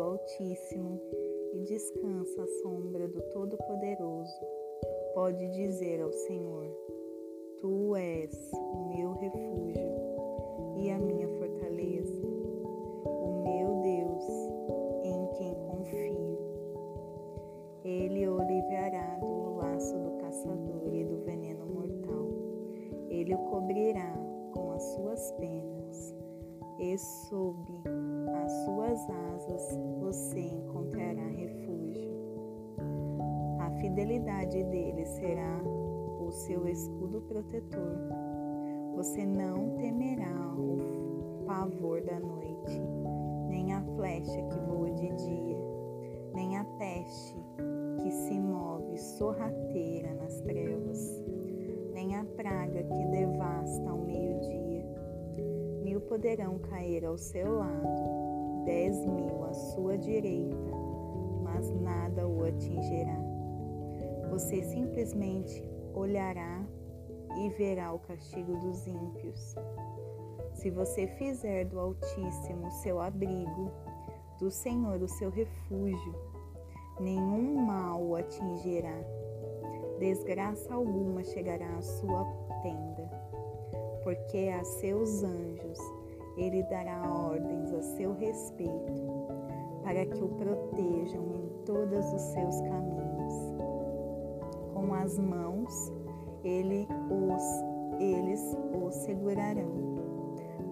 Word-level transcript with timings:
Altíssimo 0.00 1.00
e 1.54 1.60
descansa 1.64 2.42
à 2.42 2.46
sombra 2.62 3.08
do 3.08 3.20
Todo-Poderoso, 3.32 4.40
pode 5.14 5.48
dizer 5.50 6.00
ao 6.00 6.12
Senhor: 6.12 6.66
Tu 7.60 7.96
és 7.96 8.50
o 8.52 8.88
meu 8.88 9.12
refúgio 9.14 9.90
e 10.76 10.90
a 10.90 10.98
minha 10.98 11.28
fortaleza, 11.38 12.22
o 13.04 13.42
meu 13.42 13.82
Deus 13.82 14.24
em 15.04 15.26
quem 15.36 15.54
confio. 15.66 16.38
Ele 17.84 18.28
o 18.28 18.38
livrará 18.42 19.18
do 19.18 19.56
laço 19.56 19.98
do 19.98 20.18
caçador 20.18 20.94
e 20.94 21.04
do 21.04 21.24
veneno 21.24 21.66
mortal. 21.66 22.28
Ele 23.08 23.34
o 23.34 23.38
cobrirá 23.50 24.14
com 24.52 24.72
as 24.72 24.82
suas 24.94 25.32
penas 25.32 26.14
e 26.78 26.96
sob 26.96 27.58
as 28.48 28.64
suas 28.64 29.10
asas 29.10 29.78
você 30.00 30.40
encontrará 30.40 31.22
refúgio. 31.36 32.16
A 33.60 33.70
fidelidade 33.72 34.64
dele 34.64 35.04
será 35.04 35.60
o 36.18 36.30
seu 36.30 36.66
escudo 36.66 37.20
protetor. 37.28 37.98
Você 38.96 39.26
não 39.26 39.76
temerá 39.76 40.54
o 40.56 41.44
pavor 41.46 42.00
da 42.00 42.18
noite, 42.18 42.80
nem 43.50 43.74
a 43.74 43.82
flecha 43.82 44.42
que 44.44 44.58
voa 44.60 44.92
de 44.92 45.08
dia, 45.08 45.58
nem 46.32 46.56
a 46.56 46.64
peste 46.78 47.36
que 48.02 48.10
se 48.10 48.40
move 48.40 48.96
sorrateira 48.96 50.14
nas 50.14 50.40
trevas, 50.40 51.22
nem 51.92 52.16
a 52.16 52.24
praga 52.24 52.82
que 52.82 53.04
devasta 53.08 53.90
ao 53.90 53.98
meio-dia. 53.98 54.86
Mil 55.84 56.00
poderão 56.00 56.58
cair 56.60 57.04
ao 57.04 57.18
seu 57.18 57.58
lado, 57.58 58.27
dez 58.68 59.02
mil 59.06 59.44
à 59.44 59.54
sua 59.54 59.96
direita, 59.96 60.70
mas 61.42 61.70
nada 61.80 62.28
o 62.28 62.44
atingirá. 62.44 63.18
Você 64.30 64.62
simplesmente 64.62 65.66
olhará 65.94 66.62
e 67.38 67.48
verá 67.48 67.94
o 67.94 67.98
castigo 67.98 68.58
dos 68.58 68.86
ímpios. 68.86 69.54
Se 70.52 70.68
você 70.68 71.06
fizer 71.06 71.64
do 71.64 71.80
Altíssimo 71.80 72.70
seu 72.82 73.00
abrigo, 73.00 73.70
do 74.38 74.50
Senhor 74.50 75.00
o 75.00 75.08
seu 75.08 75.30
refúgio, 75.30 76.14
nenhum 77.00 77.64
mal 77.64 78.02
o 78.02 78.16
atingirá, 78.16 79.00
desgraça 79.98 80.74
alguma 80.74 81.24
chegará 81.24 81.74
à 81.74 81.80
sua 81.80 82.22
tenda, 82.60 83.10
porque 84.04 84.50
a 84.50 84.62
seus 84.62 85.22
anjos 85.22 85.97
ele 86.38 86.62
dará 86.64 87.02
ordens 87.10 87.72
a 87.72 87.82
seu 87.82 88.14
respeito, 88.14 89.02
para 89.82 90.06
que 90.06 90.22
o 90.22 90.28
protejam 90.28 91.34
em 91.34 91.64
todos 91.64 92.12
os 92.12 92.22
seus 92.22 92.60
caminhos. 92.60 93.34
Com 94.72 94.94
as 94.94 95.18
mãos 95.18 95.92
ele 96.44 96.86
os, 97.10 98.00
eles 98.00 98.56
o 98.72 98.90
segurarão, 98.90 99.98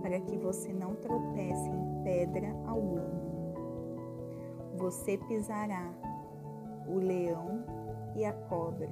para 0.00 0.20
que 0.20 0.38
você 0.38 0.72
não 0.72 0.94
tropece 0.94 1.68
em 1.68 2.02
pedra 2.02 2.48
alguma. 2.66 3.26
Você 4.76 5.18
pisará 5.18 5.92
o 6.86 6.98
leão 6.98 7.64
e 8.14 8.24
a 8.24 8.32
cobra, 8.32 8.88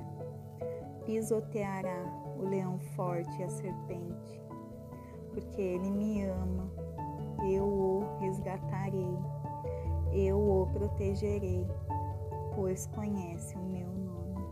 pisoteará 1.06 2.04
o 2.38 2.48
leão 2.48 2.78
forte 2.96 3.40
e 3.40 3.44
a 3.44 3.48
serpente, 3.48 4.42
porque 5.32 5.60
ele 5.60 5.90
me 5.90 6.24
ama, 6.24 6.63
eu 7.52 7.64
o 7.64 8.18
resgatarei, 8.20 9.18
eu 10.12 10.38
o 10.38 10.66
protegerei, 10.72 11.66
pois 12.54 12.86
conhece 12.88 13.56
o 13.56 13.62
meu 13.62 13.88
nome. 13.88 14.44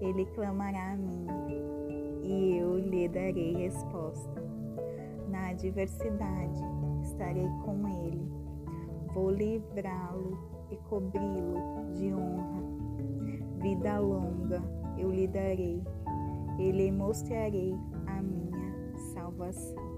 Ele 0.00 0.26
clamará 0.26 0.92
a 0.92 0.96
mim 0.96 1.26
e 2.22 2.56
eu 2.56 2.78
lhe 2.78 3.08
darei 3.08 3.54
resposta. 3.54 4.42
Na 5.28 5.48
adversidade 5.48 6.62
estarei 7.02 7.48
com 7.64 7.88
ele, 7.88 8.30
vou 9.14 9.30
livrá-lo 9.30 10.38
e 10.70 10.76
cobri-lo 10.88 11.92
de 11.94 12.12
honra. 12.12 12.62
Vida 13.60 13.98
longa 13.98 14.62
eu 14.98 15.10
lhe 15.10 15.26
darei, 15.28 15.82
e 16.58 16.72
lhe 16.72 16.90
mostrarei 16.90 17.74
a 18.06 18.20
minha 18.20 18.96
salvação. 19.14 19.97